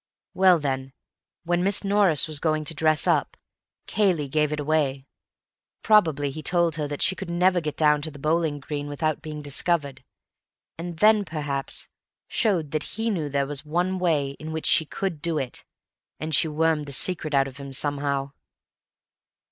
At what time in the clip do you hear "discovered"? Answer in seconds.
9.43-10.03